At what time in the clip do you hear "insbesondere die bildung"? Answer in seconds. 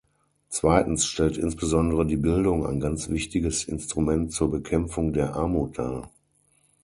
1.37-2.65